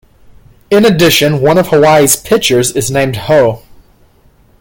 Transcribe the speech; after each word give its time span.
In 0.71 0.83
addition, 0.83 1.41
one 1.41 1.59
of 1.59 1.67
Hawaii's 1.67 2.15
pitchers 2.15 2.71
is 2.75 2.89
named 2.89 3.15
Ho. 3.17 3.61